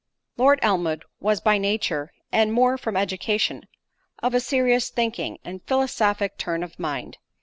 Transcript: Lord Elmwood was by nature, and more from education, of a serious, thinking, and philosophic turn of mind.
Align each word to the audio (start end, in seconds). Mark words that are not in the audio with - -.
Lord 0.35 0.57
Elmwood 0.63 1.05
was 1.19 1.41
by 1.41 1.59
nature, 1.59 2.11
and 2.31 2.51
more 2.51 2.75
from 2.75 2.97
education, 2.97 3.67
of 4.23 4.33
a 4.33 4.39
serious, 4.39 4.89
thinking, 4.89 5.37
and 5.45 5.61
philosophic 5.67 6.39
turn 6.39 6.63
of 6.63 6.79
mind. 6.79 7.19